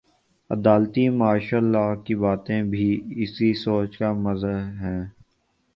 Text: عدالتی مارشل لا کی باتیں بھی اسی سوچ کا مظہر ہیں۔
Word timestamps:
عدالتی 0.49 1.03
مارشل 1.19 1.63
لا 1.73 1.85
کی 2.05 2.15
باتیں 2.23 2.61
بھی 2.71 2.87
اسی 3.23 3.53
سوچ 3.63 3.97
کا 3.97 4.11
مظہر 4.25 4.61
ہیں۔ 4.81 5.03